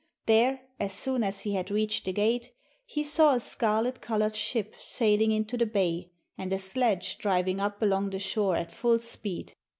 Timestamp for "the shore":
8.09-8.55